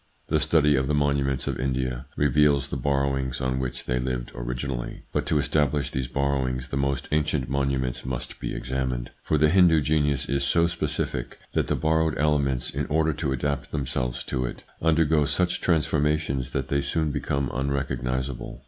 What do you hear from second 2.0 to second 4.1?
reveals the borrowings on which they